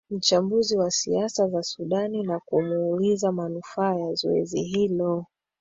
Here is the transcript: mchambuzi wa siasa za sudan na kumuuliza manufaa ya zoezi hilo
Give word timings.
mchambuzi 0.09 0.77
wa 0.77 0.91
siasa 0.91 1.47
za 1.47 1.63
sudan 1.63 2.23
na 2.25 2.39
kumuuliza 2.39 3.31
manufaa 3.31 3.95
ya 3.95 4.13
zoezi 4.13 4.61
hilo 4.61 5.25